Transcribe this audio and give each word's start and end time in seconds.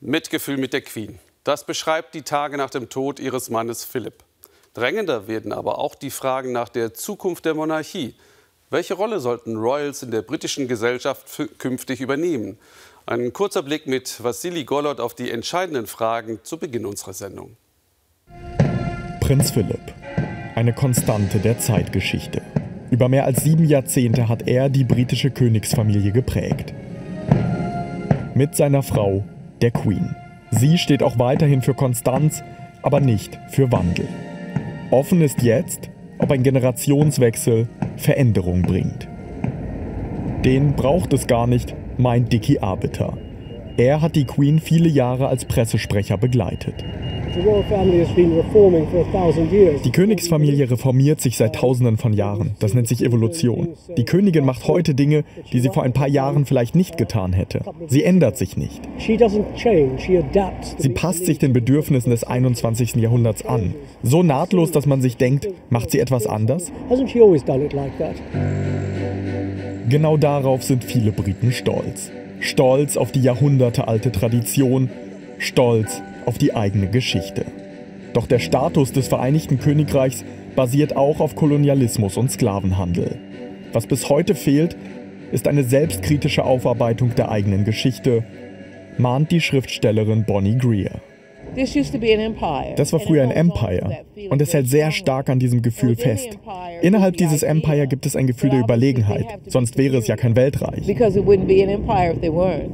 Mitgefühl 0.00 0.58
mit 0.58 0.72
der 0.72 0.82
Queen. 0.82 1.18
Das 1.42 1.66
beschreibt 1.66 2.14
die 2.14 2.22
Tage 2.22 2.56
nach 2.56 2.70
dem 2.70 2.88
Tod 2.88 3.18
ihres 3.18 3.50
Mannes 3.50 3.84
Philipp. 3.84 4.22
Drängender 4.74 5.26
werden 5.26 5.52
aber 5.52 5.78
auch 5.78 5.96
die 5.96 6.10
Fragen 6.10 6.52
nach 6.52 6.68
der 6.68 6.94
Zukunft 6.94 7.44
der 7.44 7.54
Monarchie. 7.54 8.14
Welche 8.70 8.94
Rolle 8.94 9.18
sollten 9.18 9.56
Royals 9.56 10.04
in 10.04 10.12
der 10.12 10.22
britischen 10.22 10.68
Gesellschaft 10.68 11.26
künftig 11.58 12.00
übernehmen? 12.00 12.58
Ein 13.06 13.32
kurzer 13.32 13.62
Blick 13.62 13.88
mit 13.88 14.22
Vassili 14.22 14.64
Golod 14.64 15.00
auf 15.00 15.14
die 15.14 15.32
entscheidenden 15.32 15.86
Fragen 15.88 16.38
zu 16.44 16.58
Beginn 16.58 16.86
unserer 16.86 17.14
Sendung. 17.14 17.56
Prinz 19.20 19.50
Philipp, 19.50 19.80
eine 20.54 20.74
Konstante 20.74 21.38
der 21.38 21.58
Zeitgeschichte. 21.58 22.42
Über 22.90 23.08
mehr 23.08 23.24
als 23.24 23.42
sieben 23.42 23.64
Jahrzehnte 23.64 24.28
hat 24.28 24.46
er 24.46 24.68
die 24.68 24.84
britische 24.84 25.30
Königsfamilie 25.30 26.12
geprägt. 26.12 26.72
Mit 28.34 28.54
seiner 28.54 28.82
Frau 28.82 29.24
der 29.62 29.70
Queen. 29.70 30.14
Sie 30.50 30.78
steht 30.78 31.02
auch 31.02 31.18
weiterhin 31.18 31.62
für 31.62 31.74
Konstanz, 31.74 32.42
aber 32.82 33.00
nicht 33.00 33.38
für 33.48 33.70
Wandel. 33.70 34.08
Offen 34.90 35.20
ist 35.20 35.42
jetzt, 35.42 35.90
ob 36.18 36.30
ein 36.30 36.42
Generationswechsel 36.42 37.68
Veränderung 37.96 38.62
bringt. 38.62 39.08
Den 40.44 40.74
braucht 40.74 41.12
es 41.12 41.26
gar 41.26 41.46
nicht, 41.46 41.74
meint 41.98 42.32
Dicky 42.32 42.60
Arbiter. 42.60 43.16
Er 43.78 44.00
hat 44.00 44.16
die 44.16 44.24
Queen 44.24 44.58
viele 44.58 44.88
Jahre 44.88 45.28
als 45.28 45.44
Pressesprecher 45.44 46.18
begleitet. 46.18 46.74
Die 49.84 49.92
Königsfamilie 49.92 50.68
reformiert 50.68 51.20
sich 51.20 51.36
seit 51.36 51.54
Tausenden 51.54 51.96
von 51.96 52.12
Jahren. 52.12 52.56
Das 52.58 52.74
nennt 52.74 52.88
sich 52.88 53.04
Evolution. 53.04 53.68
Die 53.96 54.04
Königin 54.04 54.44
macht 54.44 54.66
heute 54.66 54.96
Dinge, 54.96 55.22
die 55.52 55.60
sie 55.60 55.68
vor 55.68 55.84
ein 55.84 55.92
paar 55.92 56.08
Jahren 56.08 56.44
vielleicht 56.44 56.74
nicht 56.74 56.98
getan 56.98 57.32
hätte. 57.32 57.60
Sie 57.86 58.02
ändert 58.02 58.36
sich 58.36 58.56
nicht. 58.56 58.82
Sie 60.78 60.88
passt 60.88 61.26
sich 61.26 61.38
den 61.38 61.52
Bedürfnissen 61.52 62.10
des 62.10 62.24
21. 62.24 62.96
Jahrhunderts 62.96 63.46
an. 63.46 63.76
So 64.02 64.24
nahtlos, 64.24 64.72
dass 64.72 64.86
man 64.86 65.00
sich 65.00 65.16
denkt, 65.16 65.46
macht 65.70 65.92
sie 65.92 66.00
etwas 66.00 66.26
anders? 66.26 66.72
Genau 69.88 70.16
darauf 70.16 70.64
sind 70.64 70.82
viele 70.82 71.12
Briten 71.12 71.52
stolz. 71.52 72.10
Stolz 72.40 72.96
auf 72.96 73.12
die 73.12 73.22
jahrhundertealte 73.22 74.12
Tradition, 74.12 74.90
stolz 75.38 76.02
auf 76.26 76.38
die 76.38 76.54
eigene 76.54 76.88
Geschichte. 76.88 77.46
Doch 78.12 78.26
der 78.26 78.38
Status 78.38 78.92
des 78.92 79.08
Vereinigten 79.08 79.58
Königreichs 79.58 80.24
basiert 80.56 80.96
auch 80.96 81.20
auf 81.20 81.36
Kolonialismus 81.36 82.16
und 82.16 82.30
Sklavenhandel. 82.30 83.18
Was 83.72 83.86
bis 83.86 84.08
heute 84.08 84.34
fehlt, 84.34 84.76
ist 85.30 85.46
eine 85.46 85.62
selbstkritische 85.62 86.44
Aufarbeitung 86.44 87.14
der 87.14 87.30
eigenen 87.30 87.64
Geschichte, 87.64 88.24
mahnt 88.96 89.30
die 89.30 89.40
Schriftstellerin 89.40 90.24
Bonnie 90.24 90.56
Greer. 90.56 91.00
Das 92.76 92.92
war 92.92 93.00
früher 93.00 93.22
ein 93.22 93.30
Empire 93.30 93.98
und 94.30 94.40
es 94.40 94.54
hält 94.54 94.68
sehr 94.68 94.90
stark 94.90 95.28
an 95.28 95.38
diesem 95.38 95.62
Gefühl 95.62 95.96
fest. 95.96 96.38
Innerhalb 96.82 97.16
dieses 97.16 97.42
Empire 97.42 97.86
gibt 97.86 98.06
es 98.06 98.16
ein 98.16 98.26
Gefühl 98.26 98.50
der 98.50 98.60
Überlegenheit, 98.60 99.26
sonst 99.46 99.76
wäre 99.76 99.96
es 99.96 100.06
ja 100.06 100.16
kein 100.16 100.36
Weltreich. 100.36 100.86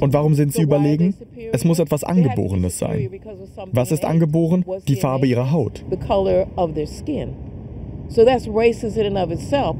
Und 0.00 0.12
warum 0.12 0.34
sind 0.34 0.52
sie 0.52 0.62
überlegen? 0.62 1.14
Es 1.52 1.64
muss 1.64 1.78
etwas 1.78 2.04
Angeborenes 2.04 2.78
sein. 2.78 3.10
Was 3.72 3.92
ist 3.92 4.04
angeboren? 4.04 4.64
Die 4.88 4.96
Farbe 4.96 5.26
ihrer 5.26 5.52
Haut. 5.52 5.84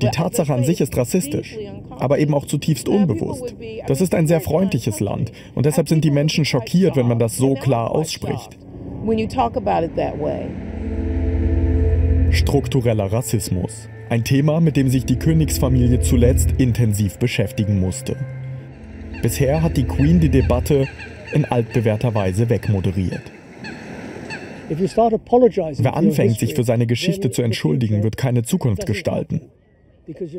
Die 0.02 0.08
Tatsache 0.12 0.54
an 0.54 0.64
sich 0.64 0.80
ist 0.80 0.96
rassistisch, 0.96 1.58
aber 1.90 2.18
eben 2.18 2.34
auch 2.34 2.46
zutiefst 2.46 2.88
unbewusst. 2.88 3.56
Das 3.88 4.00
ist 4.00 4.14
ein 4.14 4.28
sehr 4.28 4.40
freundliches 4.40 5.00
Land 5.00 5.32
und 5.54 5.66
deshalb 5.66 5.88
sind 5.88 6.04
die 6.04 6.12
Menschen 6.12 6.44
schockiert, 6.44 6.96
wenn 6.96 7.08
man 7.08 7.18
das 7.18 7.36
so 7.36 7.54
klar 7.54 7.90
ausspricht 7.90 8.58
when 9.02 9.18
you 9.18 9.26
talk 9.26 9.56
about 9.56 9.84
it 9.84 9.94
that 9.96 10.18
way. 10.18 10.48
Struktureller 12.32 13.12
Rassismus. 13.12 13.88
Ein 14.08 14.24
Thema, 14.24 14.60
mit 14.60 14.76
dem 14.76 14.88
sich 14.88 15.04
die 15.04 15.16
Königsfamilie 15.16 16.00
zuletzt 16.00 16.50
intensiv 16.58 17.18
beschäftigen 17.18 17.80
musste. 17.80 18.16
Bisher 19.22 19.62
hat 19.62 19.76
die 19.76 19.84
Queen 19.84 20.20
die 20.20 20.28
Debatte 20.28 20.88
in 21.32 21.44
altbewährter 21.44 22.14
Weise 22.14 22.48
wegmoderiert. 22.48 23.22
Wer 24.68 25.96
anfängt, 25.96 26.38
sich 26.38 26.54
für 26.54 26.64
seine 26.64 26.86
Geschichte 26.86 27.30
zu 27.30 27.42
entschuldigen, 27.42 28.02
wird 28.02 28.16
keine 28.16 28.42
Zukunft 28.42 28.86
gestalten. 28.86 29.42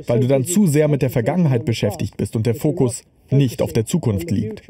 Weil 0.08 0.22
du 0.22 0.28
dann 0.28 0.46
zu 0.46 0.68
sehr 0.68 0.88
mit 0.88 1.02
der 1.02 1.10
Vergangenheit 1.10 1.66
beschäftigt 1.66 2.18
bist 2.18 2.36
und 2.36 2.46
der 2.46 2.56
Fokus 2.56 3.04
nicht 3.30 3.62
auf 3.62 3.74
der 3.74 3.86
Zukunft 3.86 4.32
liegt. 4.32 4.64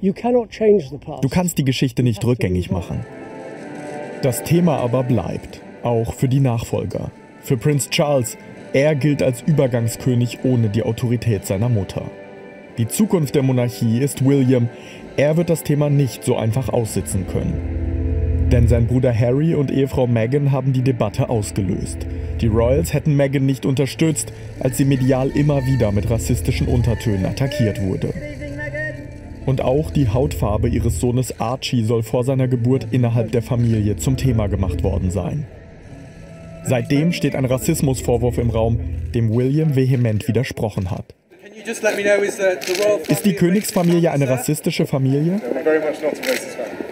Du 0.00 1.28
kannst 1.28 1.58
die 1.58 1.64
Geschichte 1.64 2.02
nicht 2.02 2.24
rückgängig 2.24 2.70
machen. 2.70 3.04
Das 4.22 4.42
Thema 4.42 4.78
aber 4.78 5.04
bleibt, 5.04 5.60
auch 5.84 6.12
für 6.12 6.28
die 6.28 6.40
Nachfolger. 6.40 7.12
Für 7.40 7.56
Prinz 7.56 7.88
Charles, 7.88 8.36
er 8.72 8.96
gilt 8.96 9.22
als 9.22 9.42
Übergangskönig 9.42 10.40
ohne 10.42 10.70
die 10.70 10.82
Autorität 10.82 11.46
seiner 11.46 11.68
Mutter. 11.68 12.02
Die 12.78 12.88
Zukunft 12.88 13.36
der 13.36 13.44
Monarchie 13.44 14.00
ist 14.00 14.24
William, 14.24 14.68
er 15.16 15.36
wird 15.36 15.50
das 15.50 15.62
Thema 15.62 15.88
nicht 15.88 16.24
so 16.24 16.36
einfach 16.36 16.68
aussitzen 16.68 17.28
können. 17.28 18.48
Denn 18.50 18.66
sein 18.66 18.88
Bruder 18.88 19.16
Harry 19.16 19.54
und 19.54 19.70
Ehefrau 19.70 20.08
Meghan 20.08 20.50
haben 20.50 20.72
die 20.72 20.82
Debatte 20.82 21.28
ausgelöst. 21.28 21.98
Die 22.40 22.48
Royals 22.48 22.92
hätten 22.94 23.14
Meghan 23.14 23.46
nicht 23.46 23.66
unterstützt, 23.66 24.32
als 24.58 24.78
sie 24.78 24.84
medial 24.84 25.28
immer 25.28 25.64
wieder 25.64 25.92
mit 25.92 26.10
rassistischen 26.10 26.66
Untertönen 26.66 27.26
attackiert 27.26 27.80
wurde. 27.82 28.12
Und 29.48 29.62
auch 29.62 29.90
die 29.90 30.10
Hautfarbe 30.10 30.68
ihres 30.68 31.00
Sohnes 31.00 31.40
Archie 31.40 31.82
soll 31.82 32.02
vor 32.02 32.22
seiner 32.22 32.48
Geburt 32.48 32.88
innerhalb 32.90 33.32
der 33.32 33.40
Familie 33.40 33.96
zum 33.96 34.18
Thema 34.18 34.46
gemacht 34.46 34.84
worden 34.84 35.10
sein. 35.10 35.46
Seitdem 36.66 37.14
steht 37.14 37.34
ein 37.34 37.46
Rassismusvorwurf 37.46 38.36
im 38.36 38.50
Raum, 38.50 38.78
dem 39.14 39.34
William 39.34 39.74
vehement 39.74 40.28
widersprochen 40.28 40.90
hat. 40.90 41.14
Ist 43.08 43.24
die 43.24 43.32
Königsfamilie 43.32 44.10
eine 44.10 44.28
rassistische 44.28 44.84
Familie? 44.84 45.40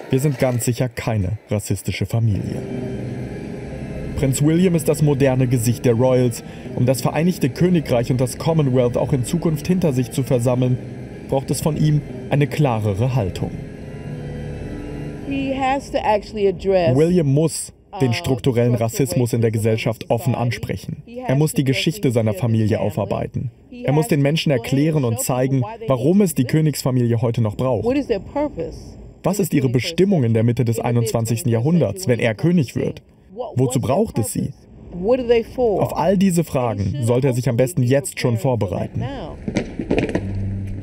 Wir 0.08 0.20
sind 0.20 0.38
ganz 0.38 0.64
sicher 0.64 0.88
keine 0.88 1.32
rassistische 1.50 2.06
Familie. 2.06 2.62
Prinz 4.16 4.40
William 4.40 4.74
ist 4.74 4.88
das 4.88 5.02
moderne 5.02 5.46
Gesicht 5.46 5.84
der 5.84 5.92
Royals. 5.92 6.42
Um 6.74 6.86
das 6.86 7.02
Vereinigte 7.02 7.50
Königreich 7.50 8.10
und 8.10 8.18
das 8.18 8.38
Commonwealth 8.38 8.96
auch 8.96 9.12
in 9.12 9.26
Zukunft 9.26 9.66
hinter 9.66 9.92
sich 9.92 10.10
zu 10.10 10.22
versammeln, 10.22 10.78
braucht 11.28 11.50
es 11.50 11.60
von 11.60 11.76
ihm 11.76 12.00
eine 12.30 12.46
klarere 12.46 13.14
Haltung. 13.14 13.50
William 16.96 17.26
muss 17.26 17.72
den 18.00 18.12
strukturellen 18.12 18.74
Rassismus 18.74 19.32
in 19.32 19.40
der 19.40 19.50
Gesellschaft 19.50 20.10
offen 20.10 20.34
ansprechen. 20.34 21.02
Er 21.26 21.34
muss 21.34 21.54
die 21.54 21.64
Geschichte 21.64 22.10
seiner 22.10 22.34
Familie 22.34 22.80
aufarbeiten. 22.80 23.50
Er 23.70 23.92
muss 23.92 24.08
den 24.08 24.22
Menschen 24.22 24.52
erklären 24.52 25.04
und 25.04 25.20
zeigen, 25.20 25.62
warum 25.86 26.20
es 26.20 26.34
die 26.34 26.44
Königsfamilie 26.44 27.20
heute 27.22 27.40
noch 27.40 27.56
braucht. 27.56 27.86
Was 29.22 29.38
ist 29.40 29.54
ihre 29.54 29.68
Bestimmung 29.68 30.24
in 30.24 30.34
der 30.34 30.44
Mitte 30.44 30.64
des 30.64 30.78
21. 30.78 31.46
Jahrhunderts, 31.46 32.06
wenn 32.06 32.20
er 32.20 32.34
König 32.34 32.76
wird? 32.76 33.02
Wozu 33.56 33.80
braucht 33.80 34.18
es 34.18 34.32
sie? 34.32 34.52
Auf 35.56 35.96
all 35.96 36.16
diese 36.16 36.44
Fragen 36.44 36.96
sollte 37.02 37.28
er 37.28 37.34
sich 37.34 37.48
am 37.48 37.56
besten 37.56 37.82
jetzt 37.82 38.20
schon 38.20 38.38
vorbereiten. 38.38 39.04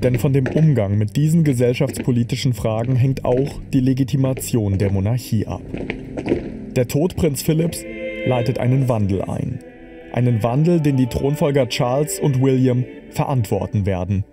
Denn 0.03 0.19
von 0.19 0.33
dem 0.33 0.47
Umgang 0.47 0.97
mit 0.97 1.15
diesen 1.15 1.45
gesellschaftspolitischen 1.45 2.53
Fragen 2.53 2.97
hängt 2.97 3.23
auch 3.23 3.61
die 3.71 3.79
Legitimation 3.79 4.77
der 4.77 4.91
Monarchie 4.91 5.47
ab. 5.47 5.61
Der 6.75 6.89
Tod 6.89 7.15
Prinz 7.15 7.41
Philipps 7.41 7.85
leitet 8.25 8.59
einen 8.59 8.89
Wandel 8.89 9.21
ein. 9.21 9.59
Einen 10.11 10.43
Wandel, 10.43 10.81
den 10.81 10.97
die 10.97 11.07
Thronfolger 11.07 11.69
Charles 11.69 12.19
und 12.19 12.41
William 12.41 12.83
verantworten 13.11 13.85
werden. 13.85 14.25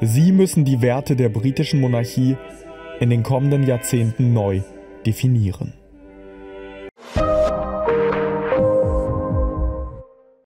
Sie 0.00 0.30
müssen 0.30 0.64
die 0.64 0.80
Werte 0.82 1.16
der 1.16 1.30
britischen 1.30 1.80
Monarchie 1.80 2.36
in 3.00 3.10
den 3.10 3.24
kommenden 3.24 3.66
Jahrzehnten 3.66 4.32
neu 4.32 4.60
definieren. 5.04 5.72